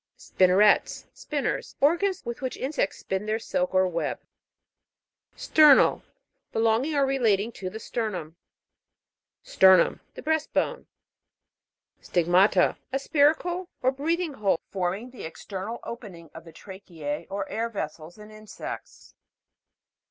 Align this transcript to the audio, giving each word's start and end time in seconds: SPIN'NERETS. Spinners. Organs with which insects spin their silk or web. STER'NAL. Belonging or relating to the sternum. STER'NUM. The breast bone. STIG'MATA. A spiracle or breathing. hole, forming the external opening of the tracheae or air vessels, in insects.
SPIN'NERETS. 0.17 1.05
Spinners. 1.13 1.75
Organs 1.79 2.25
with 2.25 2.41
which 2.41 2.57
insects 2.57 2.97
spin 2.97 3.27
their 3.27 3.37
silk 3.37 3.71
or 3.75 3.87
web. 3.87 4.19
STER'NAL. 5.35 6.01
Belonging 6.51 6.95
or 6.95 7.05
relating 7.05 7.51
to 7.51 7.69
the 7.69 7.79
sternum. 7.79 8.35
STER'NUM. 9.43 9.99
The 10.15 10.23
breast 10.23 10.51
bone. 10.53 10.87
STIG'MATA. 12.01 12.77
A 12.91 12.97
spiracle 12.97 13.67
or 13.83 13.91
breathing. 13.91 14.33
hole, 14.33 14.59
forming 14.71 15.11
the 15.11 15.21
external 15.23 15.79
opening 15.83 16.31
of 16.33 16.45
the 16.45 16.51
tracheae 16.51 17.27
or 17.29 17.47
air 17.47 17.69
vessels, 17.69 18.17
in 18.17 18.31
insects. 18.31 19.13